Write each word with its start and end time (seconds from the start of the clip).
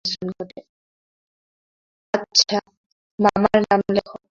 আচ্ছা, 2.13 2.57
মামার 3.19 3.59
নাম 3.63 3.81
লেখো। 3.95 4.15